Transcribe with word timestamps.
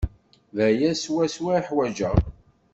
D 0.55 0.57
aya 0.67 0.91
swaswa 0.95 1.51
i 1.57 1.59
uḥwajeɣ. 1.61 2.17